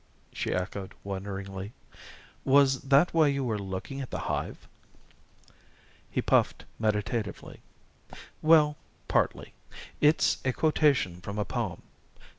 [0.33, 1.73] she echoed wonderingly;
[2.43, 4.67] "was that why you were looking at the hive?"
[6.09, 7.61] He puffed meditatively,
[8.41, 8.77] "Well
[9.07, 9.53] partly.
[9.99, 11.83] It's a quotation from a poem.